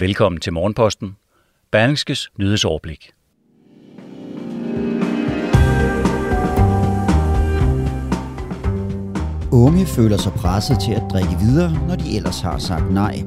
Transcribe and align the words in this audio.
Velkommen 0.00 0.40
til 0.40 0.52
Morgenposten. 0.52 1.16
Berlingskes 1.72 2.30
nyhedsoverblik. 2.38 3.10
Unge 9.52 9.86
føler 9.86 10.16
sig 10.16 10.32
presset 10.32 10.80
til 10.80 10.92
at 10.92 11.02
drikke 11.10 11.36
videre, 11.40 11.86
når 11.88 11.96
de 11.96 12.16
ellers 12.16 12.40
har 12.40 12.58
sagt 12.58 12.92
nej. 12.92 13.22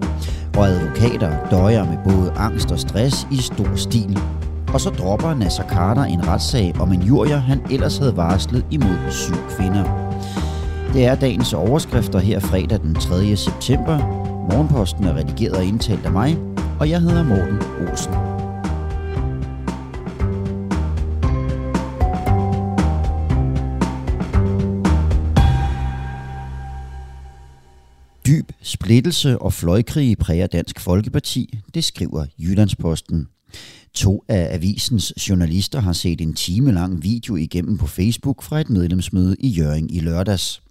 Og 0.57 0.67
advokater 0.67 1.49
døjer 1.49 1.85
med 1.85 1.97
både 2.03 2.31
angst 2.31 2.71
og 2.71 2.79
stress 2.79 3.27
i 3.31 3.37
stor 3.37 3.75
stil. 3.75 4.19
Og 4.73 4.81
så 4.81 4.89
dropper 4.89 5.35
Nasser 5.35 5.67
Carter 5.67 6.03
en 6.03 6.27
retssag 6.27 6.73
om 6.79 6.91
en 6.91 7.01
jurier, 7.01 7.37
han 7.37 7.71
ellers 7.71 7.97
havde 7.97 8.17
varslet 8.17 8.65
imod 8.71 9.11
syv 9.11 9.57
kvinder. 9.57 10.13
Det 10.93 11.05
er 11.05 11.15
dagens 11.15 11.53
overskrifter 11.53 12.19
her 12.19 12.39
fredag 12.39 12.79
den 12.79 12.95
3. 12.95 13.35
september. 13.35 13.97
Morgenposten 14.51 15.03
er 15.03 15.15
redigeret 15.15 15.57
og 15.57 15.65
indtalt 15.65 16.05
af 16.05 16.11
mig, 16.11 16.37
og 16.83 16.89
jeg 16.89 17.01
hedder 17.01 17.23
Morten 17.23 17.61
Olsen. 17.87 18.13
Dyb 28.25 28.51
splittelse 28.61 29.39
og 29.39 29.53
fløjkrig 29.53 30.17
præger 30.17 30.47
Dansk 30.47 30.79
Folkeparti, 30.79 31.59
det 31.73 31.83
skriver 31.83 32.25
Jyllandsposten. 32.39 33.27
To 33.93 34.23
af 34.27 34.53
avisens 34.53 35.29
journalister 35.29 35.79
har 35.79 35.93
set 35.93 36.21
en 36.21 36.33
time 36.33 36.71
lang 36.71 37.03
video 37.03 37.35
igennem 37.35 37.77
på 37.77 37.87
Facebook 37.87 38.43
fra 38.43 38.61
et 38.61 38.69
medlemsmøde 38.69 39.35
i 39.39 39.47
Jøring 39.47 39.95
i 39.95 39.99
lørdags. 39.99 40.63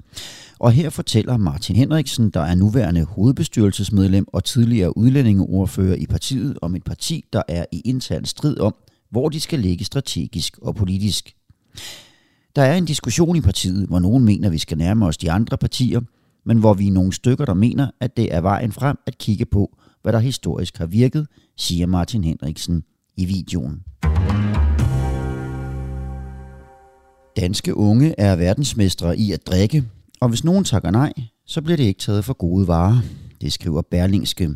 Og 0.58 0.72
her 0.72 0.90
fortæller 0.90 1.36
Martin 1.36 1.76
Henriksen, 1.76 2.30
der 2.30 2.40
er 2.40 2.54
nuværende 2.54 3.04
hovedbestyrelsesmedlem 3.04 4.24
og 4.28 4.44
tidligere 4.44 4.96
udlændingeordfører 4.96 5.94
i 5.94 6.06
partiet, 6.06 6.58
om 6.62 6.76
et 6.76 6.84
parti, 6.84 7.24
der 7.32 7.42
er 7.48 7.64
i 7.72 7.80
intern 7.80 8.24
strid 8.24 8.60
om, 8.60 8.74
hvor 9.10 9.28
de 9.28 9.40
skal 9.40 9.58
ligge 9.58 9.84
strategisk 9.84 10.58
og 10.62 10.74
politisk. 10.74 11.34
Der 12.56 12.62
er 12.62 12.76
en 12.76 12.84
diskussion 12.84 13.36
i 13.36 13.40
partiet, 13.40 13.86
hvor 13.86 13.98
nogen 13.98 14.24
mener, 14.24 14.50
vi 14.50 14.58
skal 14.58 14.78
nærme 14.78 15.06
os 15.06 15.16
de 15.16 15.30
andre 15.30 15.58
partier, 15.58 16.00
men 16.46 16.58
hvor 16.58 16.74
vi 16.74 16.86
er 16.86 16.92
nogle 16.92 17.12
stykker, 17.12 17.44
der 17.44 17.54
mener, 17.54 17.90
at 18.00 18.16
det 18.16 18.34
er 18.34 18.40
vejen 18.40 18.72
frem 18.72 18.96
at 19.06 19.18
kigge 19.18 19.46
på, 19.46 19.76
hvad 20.02 20.12
der 20.12 20.18
historisk 20.18 20.78
har 20.78 20.86
virket, 20.86 21.26
siger 21.56 21.86
Martin 21.86 22.24
Henriksen 22.24 22.82
i 23.16 23.24
videoen. 23.24 23.82
Danske 27.36 27.76
unge 27.76 28.14
er 28.18 28.36
verdensmestre 28.36 29.18
i 29.18 29.32
at 29.32 29.46
drikke, 29.46 29.84
og 30.22 30.28
hvis 30.28 30.44
nogen 30.44 30.64
takker 30.64 30.90
nej, 30.90 31.12
så 31.46 31.62
bliver 31.62 31.76
det 31.76 31.84
ikke 31.84 32.00
taget 32.00 32.24
for 32.24 32.32
gode 32.32 32.68
varer. 32.68 32.98
Det 33.40 33.52
skriver 33.52 33.82
Berlingske. 33.90 34.50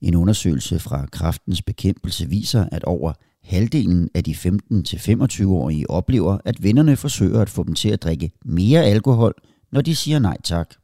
En 0.00 0.14
undersøgelse 0.14 0.78
fra 0.78 1.06
kraftens 1.06 1.62
bekæmpelse 1.62 2.28
viser, 2.28 2.68
at 2.72 2.84
over 2.84 3.12
halvdelen 3.42 4.08
af 4.14 4.24
de 4.24 4.32
15-25-årige 4.32 5.90
oplever, 5.90 6.38
at 6.44 6.62
vennerne 6.62 6.96
forsøger 6.96 7.40
at 7.40 7.50
få 7.50 7.62
dem 7.62 7.74
til 7.74 7.88
at 7.88 8.02
drikke 8.02 8.30
mere 8.44 8.84
alkohol, 8.84 9.34
når 9.72 9.80
de 9.80 9.96
siger 9.96 10.18
nej 10.18 10.36
tak. 10.44 10.74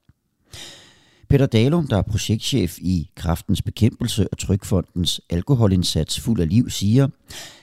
Peter 1.35 1.47
Dalum, 1.47 1.87
der 1.87 1.97
er 1.97 2.03
projektchef 2.03 2.79
i 2.79 3.11
Kraftens 3.17 3.63
Bekæmpelse 3.63 4.29
og 4.33 4.39
Trykfondens 4.39 5.21
alkoholindsats 5.31 6.21
Fuld 6.21 6.41
af 6.41 6.49
Liv, 6.49 6.71
siger, 6.71 7.09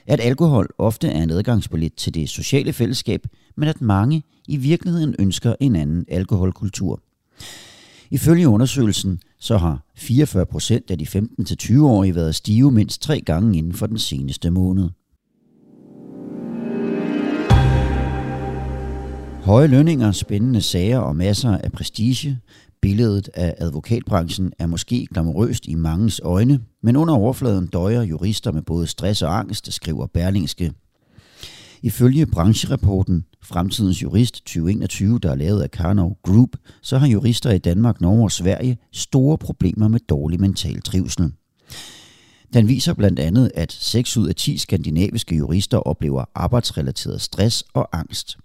at 0.06 0.20
alkohol 0.20 0.68
ofte 0.78 1.08
er 1.08 1.22
en 1.22 1.30
adgangsbillet 1.30 1.94
til 1.94 2.14
det 2.14 2.28
sociale 2.28 2.72
fællesskab, 2.72 3.26
men 3.56 3.68
at 3.68 3.80
mange 3.80 4.22
i 4.48 4.56
virkeligheden 4.56 5.14
ønsker 5.18 5.54
en 5.60 5.76
anden 5.76 6.04
alkoholkultur. 6.08 7.00
Ifølge 8.10 8.48
undersøgelsen 8.48 9.20
så 9.38 9.56
har 9.56 9.84
44 9.96 10.46
procent 10.46 10.90
af 10.90 10.98
de 10.98 11.06
15-20-årige 11.06 12.14
været 12.14 12.34
stive 12.34 12.72
mindst 12.72 13.02
tre 13.02 13.20
gange 13.20 13.58
inden 13.58 13.72
for 13.72 13.86
den 13.86 13.98
seneste 13.98 14.50
måned. 14.50 14.88
Høje 19.42 19.66
lønninger, 19.66 20.12
spændende 20.12 20.60
sager 20.60 20.98
og 20.98 21.16
masser 21.16 21.58
af 21.58 21.72
prestige. 21.72 22.38
Billedet 22.82 23.28
af 23.34 23.54
advokatbranchen 23.58 24.52
er 24.58 24.66
måske 24.66 25.06
glamorøst 25.06 25.66
i 25.66 25.74
mangens 25.74 26.20
øjne, 26.24 26.60
men 26.82 26.96
under 26.96 27.14
overfladen 27.14 27.66
døjer 27.66 28.02
jurister 28.02 28.52
med 28.52 28.62
både 28.62 28.86
stress 28.86 29.22
og 29.22 29.38
angst, 29.38 29.72
skriver 29.72 30.06
Berlingske. 30.06 30.72
Ifølge 31.82 32.26
brancherapporten 32.26 33.24
Fremtidens 33.42 34.02
Jurist 34.02 34.34
2021, 34.34 35.18
der 35.18 35.30
er 35.30 35.34
lavet 35.34 35.62
af 35.62 35.70
Karnov 35.70 36.18
Group, 36.22 36.56
så 36.82 36.98
har 36.98 37.06
jurister 37.06 37.50
i 37.50 37.58
Danmark, 37.58 38.00
Norge 38.00 38.22
og 38.22 38.32
Sverige 38.32 38.78
store 38.92 39.38
problemer 39.38 39.88
med 39.88 40.00
dårlig 40.00 40.40
mental 40.40 40.82
trivsel. 40.82 41.32
Den 42.52 42.68
viser 42.68 42.94
blandt 42.94 43.18
andet, 43.18 43.50
at 43.54 43.72
6 43.72 44.16
ud 44.16 44.28
af 44.28 44.34
10 44.34 44.58
skandinaviske 44.58 45.36
jurister 45.36 45.78
oplever 45.78 46.24
arbejdsrelateret 46.34 47.20
stress 47.20 47.64
og 47.74 47.88
angst. 47.98 48.38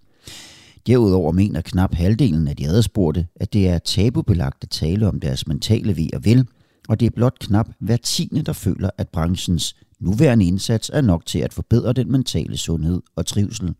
Derudover 0.88 1.32
mener 1.32 1.62
knap 1.62 1.94
halvdelen 1.94 2.48
af 2.48 2.56
de 2.56 2.68
adspurgte, 2.68 3.28
at 3.36 3.54
det 3.54 3.70
er 3.70 3.78
tabubelagt 3.78 4.64
at 4.64 4.70
tale 4.70 5.08
om 5.08 5.20
deres 5.20 5.48
mentale 5.48 5.98
ved 5.98 6.14
og 6.14 6.26
vel, 6.26 6.48
og 6.88 7.00
det 7.00 7.06
er 7.06 7.10
blot 7.16 7.40
knap 7.40 7.70
hver 7.80 7.98
tiende, 7.98 8.42
der 8.42 8.54
føler, 8.54 8.90
at 8.98 9.10
branchens 9.10 9.76
nuværende 10.00 10.46
indsats 10.46 10.92
er 10.94 11.02
nok 11.02 11.26
til 11.26 11.40
at 11.40 11.54
forbedre 11.54 11.94
den 11.94 12.12
mentale 12.12 12.58
sundhed 12.58 13.02
og 13.16 13.26
trivsel. 13.26 13.74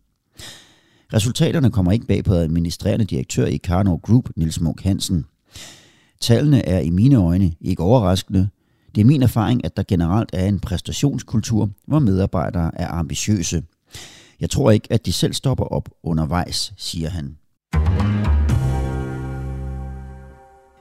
Resultaterne 1.12 1.70
kommer 1.70 1.92
ikke 1.92 2.06
bag 2.06 2.24
på 2.24 2.34
administrerende 2.34 3.04
direktør 3.04 3.46
i 3.46 3.56
Karnov 3.56 4.00
Group, 4.00 4.28
Nils 4.36 4.60
Munk 4.60 4.82
Hansen. 4.82 5.24
Tallene 6.20 6.66
er 6.66 6.80
i 6.80 6.90
mine 6.90 7.16
øjne 7.16 7.52
ikke 7.60 7.82
overraskende. 7.82 8.48
Det 8.94 9.00
er 9.00 9.04
min 9.04 9.22
erfaring, 9.22 9.64
at 9.64 9.76
der 9.76 9.82
generelt 9.88 10.30
er 10.32 10.46
en 10.46 10.60
præstationskultur, 10.60 11.70
hvor 11.86 11.98
medarbejdere 11.98 12.80
er 12.80 12.88
ambitiøse. 12.88 13.62
Jeg 14.40 14.50
tror 14.50 14.70
ikke, 14.70 14.92
at 14.92 15.06
de 15.06 15.12
selv 15.12 15.32
stopper 15.32 15.64
op 15.64 15.88
undervejs, 16.02 16.72
siger 16.76 17.08
han. 17.08 17.36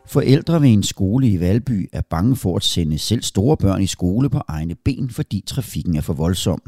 Forældre 0.08 0.62
ved 0.62 0.70
en 0.70 0.84
skole 0.84 1.28
i 1.28 1.40
Valby 1.40 1.90
er 1.94 2.02
bange 2.02 2.36
for 2.36 2.56
at 2.56 2.64
sende 2.64 2.98
selv 2.98 3.24
store 3.24 3.58
børn 3.58 3.82
i 3.82 3.88
skole 3.88 4.30
på 4.30 4.42
egne 4.48 4.76
ben, 4.76 5.10
fordi 5.10 5.44
trafikken 5.48 5.96
er 5.96 6.02
for 6.02 6.14
voldsom. 6.14 6.62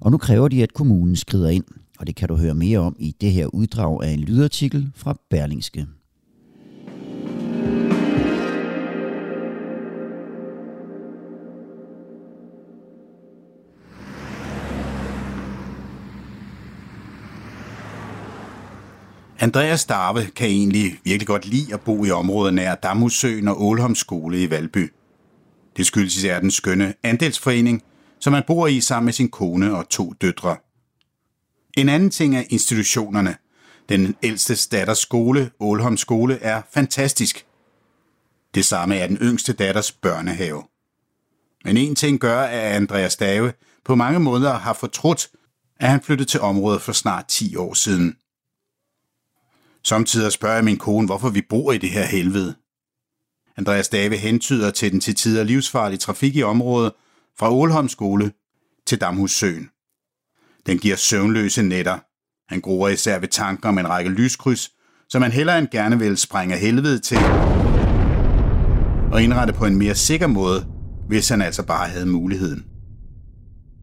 Og 0.00 0.10
nu 0.10 0.18
kræver 0.18 0.48
de, 0.48 0.62
at 0.62 0.74
kommunen 0.74 1.16
skrider 1.16 1.48
ind. 1.48 1.64
Og 1.98 2.06
det 2.06 2.16
kan 2.16 2.28
du 2.28 2.36
høre 2.36 2.54
mere 2.54 2.78
om 2.78 2.96
i 2.98 3.14
det 3.20 3.32
her 3.32 3.46
uddrag 3.46 4.04
af 4.04 4.10
en 4.10 4.20
lydartikel 4.20 4.90
fra 4.94 5.18
Berlingske. 5.30 5.86
Andreas 19.46 19.84
Darve 19.84 20.26
kan 20.26 20.48
egentlig 20.48 21.00
virkelig 21.04 21.26
godt 21.26 21.46
lide 21.46 21.74
at 21.74 21.80
bo 21.80 22.04
i 22.04 22.10
området 22.10 22.54
nær 22.54 22.74
Damhussøen 22.74 23.48
og 23.48 23.62
Ålholm 23.62 23.94
skole 23.94 24.42
i 24.42 24.50
Valby. 24.50 24.92
Det 25.76 25.86
skyldes 25.86 26.16
især 26.16 26.40
den 26.40 26.50
skønne 26.50 26.94
andelsforening, 27.02 27.82
som 28.20 28.32
han 28.32 28.42
bor 28.46 28.66
i 28.66 28.80
sammen 28.80 29.04
med 29.04 29.12
sin 29.12 29.28
kone 29.28 29.76
og 29.76 29.88
to 29.88 30.12
døtre. 30.20 30.56
En 31.76 31.88
anden 31.88 32.10
ting 32.10 32.36
er 32.36 32.42
institutionerne. 32.50 33.36
Den 33.88 34.14
ældste 34.22 34.76
datters 34.76 34.98
skole, 34.98 35.50
Ålholm 35.60 35.96
skole, 35.96 36.38
er 36.38 36.62
fantastisk. 36.74 37.46
Det 38.54 38.64
samme 38.64 38.96
er 38.96 39.06
den 39.06 39.16
yngste 39.16 39.52
datters 39.52 39.92
børnehave. 39.92 40.62
Men 41.64 41.76
en 41.76 41.94
ting 41.94 42.20
gør, 42.20 42.40
at 42.40 42.72
Andreas 42.72 43.16
Dave 43.16 43.52
på 43.84 43.94
mange 43.94 44.20
måder 44.20 44.54
har 44.54 44.72
fortrudt, 44.72 45.28
at 45.80 45.90
han 45.90 46.02
flyttede 46.02 46.30
til 46.30 46.40
området 46.40 46.82
for 46.82 46.92
snart 46.92 47.26
10 47.28 47.56
år 47.56 47.74
siden– 47.74 48.16
Samtidig 49.86 50.32
spørger 50.32 50.54
jeg 50.54 50.64
min 50.64 50.76
kone, 50.76 51.06
hvorfor 51.06 51.30
vi 51.30 51.42
bor 51.48 51.72
i 51.72 51.78
det 51.78 51.90
her 51.90 52.04
helvede. 52.04 52.54
Andreas 53.56 53.88
Dave 53.88 54.16
hentyder 54.16 54.70
til 54.70 54.92
den 54.92 55.00
til 55.00 55.14
tider 55.14 55.44
livsfarlige 55.44 55.98
trafik 55.98 56.36
i 56.36 56.42
området 56.42 56.92
fra 57.38 57.52
Ålholm 57.52 57.88
skole 57.88 58.32
til 58.86 59.00
Damhussøen. 59.00 59.70
Den 60.66 60.78
giver 60.78 60.96
søvnløse 60.96 61.62
nætter. 61.62 61.98
Han 62.48 62.60
gruer 62.60 62.88
især 62.88 63.18
ved 63.18 63.28
tanker 63.28 63.68
om 63.68 63.78
en 63.78 63.88
række 63.88 64.10
lyskryds, 64.10 64.70
som 65.08 65.22
han 65.22 65.32
hellere 65.32 65.58
end 65.58 65.68
gerne 65.68 65.98
vil 65.98 66.16
sprænge 66.16 66.56
helvede 66.56 66.98
til 66.98 67.18
og 69.12 69.22
indrette 69.22 69.52
på 69.52 69.64
en 69.66 69.76
mere 69.76 69.94
sikker 69.94 70.26
måde, 70.26 70.66
hvis 71.08 71.28
han 71.28 71.42
altså 71.42 71.62
bare 71.62 71.88
havde 71.88 72.06
muligheden. 72.06 72.75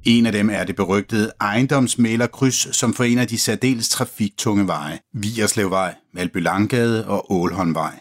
En 0.05 0.25
af 0.25 0.31
dem 0.31 0.49
er 0.49 0.63
det 0.63 0.75
berygtede 0.75 1.31
ejendomsmælerkryds, 1.41 2.75
som 2.75 2.93
forener 2.93 3.25
de 3.25 3.39
særdeles 3.39 3.89
trafiktunge 3.89 4.67
veje, 4.67 4.99
Vierslevvej, 5.13 5.95
Valby 6.13 6.37
Langgade 6.37 7.07
og 7.07 7.31
Ålholmvej. 7.31 7.99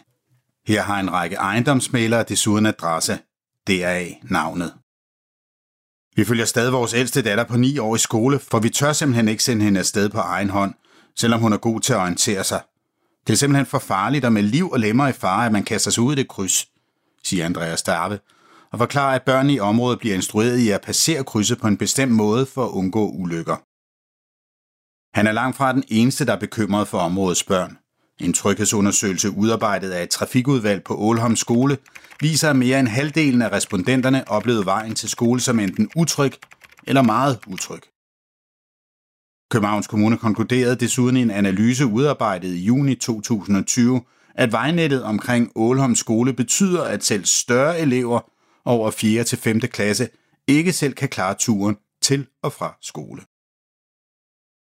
Her 0.67 0.81
har 0.81 0.99
en 0.99 1.13
række 1.13 1.35
ejendomsmælere 1.35 2.23
desuden 2.23 2.65
adresse, 2.65 3.19
deraf 3.67 4.19
navnet. 4.23 4.73
Vi 6.15 6.25
følger 6.25 6.45
stadig 6.45 6.73
vores 6.73 6.93
ældste 6.93 7.21
datter 7.21 7.43
på 7.43 7.57
9 7.57 7.77
år 7.77 7.95
i 7.95 7.99
skole, 7.99 8.39
for 8.39 8.59
vi 8.59 8.69
tør 8.69 8.93
simpelthen 8.93 9.27
ikke 9.27 9.43
sende 9.43 9.65
hende 9.65 9.79
afsted 9.79 10.09
på 10.09 10.19
egen 10.19 10.49
hånd, 10.49 10.73
selvom 11.15 11.41
hun 11.41 11.53
er 11.53 11.57
god 11.57 11.79
til 11.79 11.93
at 11.93 11.99
orientere 11.99 12.43
sig. 12.43 12.61
Det 13.27 13.33
er 13.33 13.37
simpelthen 13.37 13.65
for 13.65 13.79
farligt 13.79 14.25
og 14.25 14.33
med 14.33 14.43
liv 14.43 14.71
og 14.71 14.79
lemmer 14.79 15.07
i 15.07 15.11
fare, 15.11 15.45
at 15.45 15.51
man 15.51 15.63
kaster 15.63 15.91
sig 15.91 16.03
ud 16.03 16.13
i 16.13 16.15
det 16.15 16.27
kryds, 16.27 16.67
siger 17.23 17.45
Andreas 17.45 17.79
Starve, 17.79 18.19
og 18.73 18.79
forklarer, 18.79 19.15
at 19.15 19.23
børn 19.23 19.49
i 19.49 19.59
området 19.59 19.99
bliver 19.99 20.15
instrueret 20.15 20.57
i 20.57 20.69
at 20.69 20.81
passere 20.81 21.23
krydset 21.23 21.61
på 21.61 21.67
en 21.67 21.77
bestemt 21.77 22.11
måde 22.11 22.45
for 22.45 22.65
at 22.65 22.71
undgå 22.71 23.09
ulykker. 23.09 23.57
Han 25.17 25.27
er 25.27 25.31
langt 25.31 25.57
fra 25.57 25.73
den 25.73 25.83
eneste, 25.87 26.25
der 26.25 26.33
er 26.33 26.39
bekymret 26.39 26.87
for 26.87 26.97
områdets 26.97 27.43
børn. 27.43 27.77
En 28.19 28.33
tryghedsundersøgelse 28.33 29.31
udarbejdet 29.31 29.91
af 29.91 30.03
et 30.03 30.09
trafikudvalg 30.09 30.83
på 30.83 30.95
Ålholm 30.97 31.35
Skole 31.35 31.77
viser, 32.21 32.49
at 32.49 32.55
mere 32.55 32.79
end 32.79 32.87
halvdelen 32.87 33.41
af 33.41 33.51
respondenterne 33.51 34.27
oplevede 34.27 34.65
vejen 34.65 34.95
til 34.95 35.09
skole 35.09 35.39
som 35.39 35.59
enten 35.59 35.89
utryg 35.95 36.33
eller 36.87 37.01
meget 37.01 37.39
utryg. 37.47 37.81
Københavns 39.51 39.87
Kommune 39.87 40.17
konkluderede 40.17 40.75
desuden 40.75 41.17
i 41.17 41.21
en 41.21 41.31
analyse 41.31 41.85
udarbejdet 41.85 42.49
i 42.55 42.65
juni 42.65 42.95
2020, 42.95 44.01
at 44.35 44.51
vejnettet 44.51 45.03
omkring 45.03 45.51
Ålholm 45.55 45.95
Skole 45.95 46.33
betyder, 46.33 46.83
at 46.83 47.03
selv 47.03 47.25
større 47.25 47.79
elever 47.79 48.32
over 48.65 48.91
4. 48.91 49.23
til 49.23 49.37
5. 49.37 49.59
klasse 49.59 50.09
ikke 50.47 50.73
selv 50.73 50.93
kan 50.93 51.09
klare 51.09 51.35
turen 51.39 51.77
til 52.01 52.27
og 52.41 52.53
fra 52.53 52.77
skole. 52.81 53.21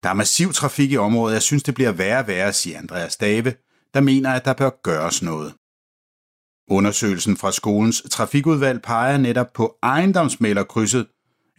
Der 0.03 0.09
er 0.09 0.15
massiv 0.15 0.53
trafik 0.53 0.93
i 0.93 0.97
området, 0.97 1.35
jeg 1.35 1.43
synes 1.43 1.63
det 1.63 1.75
bliver 1.75 1.93
værre 1.93 2.19
og 2.19 2.27
værre, 2.27 2.53
siger 2.53 2.79
Andreas 2.79 3.17
Dave, 3.17 3.55
der 3.95 4.01
mener, 4.01 4.33
at 4.33 4.45
der 4.45 4.53
bør 4.53 4.71
gøres 4.83 5.23
noget. 5.23 5.55
Undersøgelsen 6.71 7.37
fra 7.37 7.53
skolens 7.53 8.03
trafikudvalg 8.11 8.83
peger 8.83 9.17
netop 9.17 9.53
på 9.53 9.79
ejendomsmælerkrydset, 9.83 11.07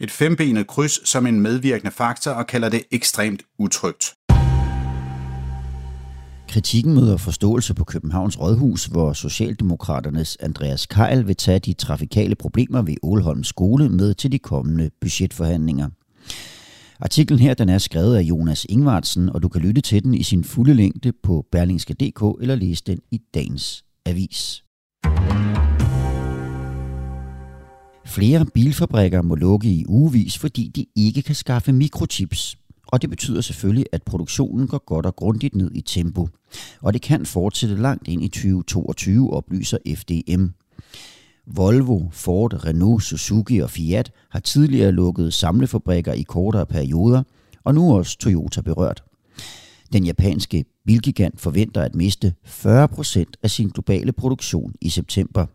et 0.00 0.10
fembenet 0.10 0.66
kryds 0.66 1.08
som 1.08 1.26
en 1.26 1.40
medvirkende 1.40 1.92
faktor 1.92 2.30
og 2.30 2.46
kalder 2.46 2.68
det 2.68 2.84
ekstremt 2.90 3.42
utrygt. 3.58 4.17
Kritikken 6.48 6.94
møder 6.94 7.16
forståelse 7.16 7.74
på 7.74 7.84
Københavns 7.84 8.40
Rådhus, 8.40 8.84
hvor 8.84 9.12
Socialdemokraternes 9.12 10.36
Andreas 10.40 10.86
Keil 10.86 11.26
vil 11.26 11.36
tage 11.36 11.58
de 11.58 11.72
trafikale 11.72 12.34
problemer 12.34 12.82
ved 12.82 12.96
Ålholm 13.02 13.44
Skole 13.44 13.88
med 13.88 14.14
til 14.14 14.32
de 14.32 14.38
kommende 14.38 14.90
budgetforhandlinger. 15.00 15.88
Artiklen 17.00 17.38
her 17.38 17.54
den 17.54 17.68
er 17.68 17.78
skrevet 17.78 18.16
af 18.16 18.22
Jonas 18.22 18.66
Ingvartsen, 18.68 19.28
og 19.28 19.42
du 19.42 19.48
kan 19.48 19.60
lytte 19.60 19.80
til 19.80 20.04
den 20.04 20.14
i 20.14 20.22
sin 20.22 20.44
fulde 20.44 20.74
længde 20.74 21.12
på 21.22 21.46
berlingske.dk 21.52 22.42
eller 22.42 22.54
læse 22.54 22.82
den 22.86 22.98
i 23.10 23.20
dagens 23.34 23.84
avis. 24.06 24.64
Flere 28.06 28.46
bilfabrikker 28.54 29.22
må 29.22 29.34
lukke 29.34 29.68
i 29.68 29.84
ugevis, 29.88 30.38
fordi 30.38 30.70
de 30.76 30.86
ikke 30.96 31.22
kan 31.22 31.34
skaffe 31.34 31.72
mikrochips. 31.72 32.56
Og 32.88 33.02
det 33.02 33.10
betyder 33.10 33.40
selvfølgelig, 33.40 33.86
at 33.92 34.02
produktionen 34.02 34.66
går 34.66 34.84
godt 34.86 35.06
og 35.06 35.16
grundigt 35.16 35.54
ned 35.54 35.70
i 35.74 35.80
tempo. 35.80 36.28
Og 36.80 36.92
det 36.92 37.02
kan 37.02 37.26
fortsætte 37.26 37.76
langt 37.76 38.08
ind 38.08 38.24
i 38.24 38.28
2022, 38.28 39.32
oplyser 39.32 39.78
FDM. 39.96 40.46
Volvo, 41.46 42.08
Ford, 42.12 42.64
Renault, 42.64 43.02
Suzuki 43.02 43.58
og 43.58 43.70
Fiat 43.70 44.12
har 44.30 44.40
tidligere 44.40 44.92
lukket 44.92 45.34
samlefabrikker 45.34 46.12
i 46.12 46.22
kortere 46.22 46.66
perioder, 46.66 47.22
og 47.64 47.74
nu 47.74 47.90
er 47.90 47.94
også 47.94 48.18
Toyota 48.18 48.60
berørt. 48.60 49.02
Den 49.92 50.04
japanske 50.04 50.64
bilgigant 50.86 51.40
forventer 51.40 51.82
at 51.82 51.94
miste 51.94 52.34
40% 52.46 53.24
af 53.42 53.50
sin 53.50 53.68
globale 53.68 54.12
produktion 54.12 54.74
i 54.80 54.88
september. 54.88 55.46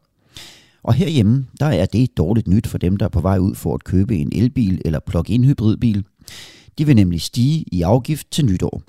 Og 0.83 0.94
herhjemme, 0.94 1.45
der 1.59 1.65
er 1.65 1.85
det 1.85 2.18
dårligt 2.18 2.47
nyt 2.47 2.68
for 2.68 2.77
dem, 2.77 2.97
der 2.97 3.06
er 3.06 3.09
på 3.09 3.21
vej 3.21 3.38
ud 3.38 3.56
for 3.56 3.74
at 3.74 3.83
købe 3.83 4.15
en 4.15 4.31
elbil 4.35 4.81
eller 4.85 5.00
plug-in 5.00 5.44
hybridbil. 5.44 6.06
De 6.77 6.85
vil 6.85 6.95
nemlig 6.95 7.21
stige 7.21 7.65
i 7.71 7.81
afgift 7.81 8.31
til 8.31 8.45
nytår. 8.45 8.83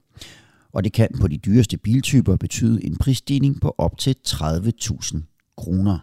Og 0.73 0.85
det 0.85 0.93
kan 0.93 1.09
på 1.21 1.29
de 1.29 1.37
dyreste 1.37 1.77
biltyper 1.77 2.37
betyde 2.37 2.87
en 2.87 2.97
prisstigning 2.97 3.61
på 3.61 3.75
op 3.79 3.99
til 3.99 4.17
30.000 4.29 5.55
kroner. 5.57 5.99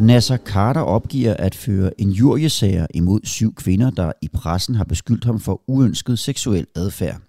Nasser 0.00 0.36
Carter 0.36 0.80
opgiver 0.80 1.34
at 1.34 1.54
føre 1.54 2.00
en 2.00 2.10
juriesager 2.10 2.86
imod 2.94 3.20
syv 3.24 3.54
kvinder, 3.54 3.90
der 3.90 4.12
i 4.22 4.28
pressen 4.28 4.74
har 4.74 4.84
beskyldt 4.84 5.24
ham 5.24 5.40
for 5.40 5.62
uønsket 5.66 6.18
seksuel 6.18 6.66
adfærd. 6.76 7.20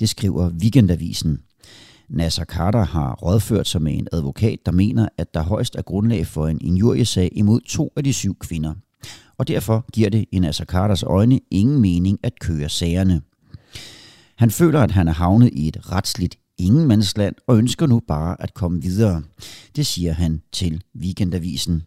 Det 0.00 0.08
skriver 0.08 0.50
Weekendavisen. 0.50 1.40
Nasser 2.08 2.44
Carter 2.44 2.84
har 2.84 3.14
rådført 3.14 3.68
sig 3.68 3.82
med 3.82 3.98
en 3.98 4.08
advokat, 4.12 4.58
der 4.66 4.72
mener, 4.72 5.08
at 5.18 5.34
der 5.34 5.42
højst 5.42 5.76
er 5.76 5.82
grundlag 5.82 6.26
for 6.26 6.48
en 6.48 6.60
injuriesag 6.60 7.30
imod 7.32 7.60
to 7.60 7.92
af 7.96 8.04
de 8.04 8.12
syv 8.12 8.38
kvinder. 8.38 8.74
Og 9.38 9.48
derfor 9.48 9.84
giver 9.92 10.10
det 10.10 10.24
i 10.32 10.38
Nasser 10.38 10.64
Carters 10.64 11.02
øjne 11.02 11.40
ingen 11.50 11.80
mening 11.80 12.18
at 12.22 12.40
køre 12.40 12.68
sagerne. 12.68 13.22
Han 14.36 14.50
føler, 14.50 14.80
at 14.80 14.90
han 14.90 15.08
er 15.08 15.12
havnet 15.12 15.50
i 15.52 15.68
et 15.68 15.92
retsligt 15.92 16.36
ingenmandsland 16.58 17.34
og 17.46 17.58
ønsker 17.58 17.86
nu 17.86 18.00
bare 18.08 18.42
at 18.42 18.54
komme 18.54 18.82
videre. 18.82 19.22
Det 19.76 19.86
siger 19.86 20.12
han 20.12 20.42
til 20.52 20.82
Weekendavisen. 21.00 21.82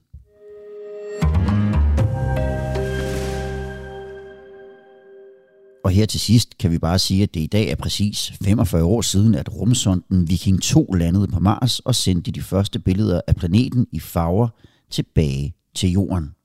Og 5.84 5.92
her 5.92 6.06
til 6.06 6.20
sidst 6.20 6.58
kan 6.58 6.72
vi 6.72 6.80
bare 6.80 7.00
sige, 7.00 7.24
at 7.24 7.34
det 7.34 7.40
i 7.40 7.48
dag 7.48 7.70
er 7.70 7.76
præcis 7.76 8.34
45 8.44 8.84
år 8.84 9.02
siden, 9.02 9.36
at 9.36 9.56
rumsonden 9.56 10.30
Viking 10.30 10.62
2 10.62 10.84
landede 10.86 11.28
på 11.28 11.40
Mars 11.40 11.80
og 11.80 11.96
sendte 11.96 12.32
de 12.32 12.42
første 12.42 12.80
billeder 12.80 13.22
af 13.28 13.36
planeten 13.36 13.88
i 13.92 14.00
farver 14.00 14.48
tilbage 14.92 15.56
til 15.76 15.92
Jorden. 15.92 16.37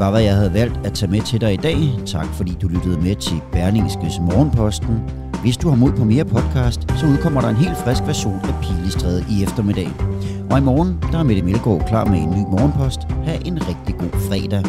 Var, 0.00 0.10
hvad 0.10 0.22
jeg 0.22 0.34
havde 0.34 0.54
valgt 0.54 0.86
at 0.86 0.92
tage 0.92 1.10
med 1.10 1.20
til 1.20 1.40
dig 1.40 1.52
i 1.52 1.56
dag. 1.56 1.78
Tak 2.06 2.26
fordi 2.26 2.56
du 2.62 2.68
lyttede 2.68 3.00
med 3.00 3.16
til 3.16 3.40
Berlingskes 3.52 4.18
Morgenposten. 4.20 5.10
Hvis 5.42 5.56
du 5.56 5.68
har 5.68 5.76
mod 5.76 5.92
på 5.92 6.04
mere 6.04 6.24
podcast, 6.24 6.80
så 6.98 7.06
udkommer 7.06 7.40
der 7.40 7.48
en 7.48 7.56
helt 7.56 7.76
frisk 7.76 8.02
version 8.06 8.40
af 8.44 8.54
Pilestræde 8.62 9.24
i 9.30 9.42
eftermiddag. 9.42 9.88
Og 10.50 10.58
i 10.58 10.60
morgen, 10.60 10.98
der 11.12 11.18
er 11.18 11.22
Mette 11.22 11.42
Melgaard 11.42 11.88
klar 11.88 12.04
med 12.04 12.18
en 12.18 12.30
ny 12.30 12.42
morgenpost. 12.50 13.00
Ha' 13.24 13.38
en 13.44 13.68
rigtig 13.68 13.94
god 13.98 14.10
fredag. 14.28 14.62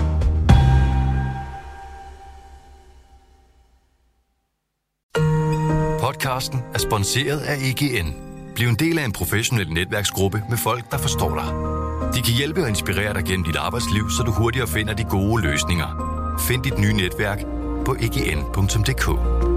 Podcasten 6.00 6.60
er 6.74 6.80
sponsoreret 6.80 7.40
af 7.40 7.56
EGN. 7.56 8.14
Bliv 8.56 8.68
en 8.68 8.76
del 8.76 9.00
af 9.00 9.06
en 9.06 9.12
professionel 9.12 9.72
netværksgruppe 9.74 10.42
med 10.50 10.58
folk, 10.58 10.92
der 10.92 10.98
forstår 10.98 11.36
dig. 11.36 11.81
De 12.14 12.22
kan 12.22 12.34
hjælpe 12.34 12.62
og 12.62 12.70
inspirere 12.70 13.14
dig 13.14 13.24
gennem 13.26 13.44
dit 13.44 13.56
arbejdsliv, 13.56 14.10
så 14.10 14.24
du 14.24 14.32
hurtigere 14.32 14.68
finder 14.68 14.94
de 14.94 15.04
gode 15.04 15.44
løsninger. 15.44 15.88
Find 16.48 16.64
dit 16.64 16.80
nye 16.80 16.94
netværk 16.94 17.40
på 17.86 17.96
egn.dk. 18.00 19.51